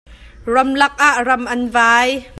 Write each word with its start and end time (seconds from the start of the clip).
Ramlak 0.53 0.93
ah 1.07 1.15
ram 1.27 1.43
an 1.53 1.61
vai. 1.75 2.09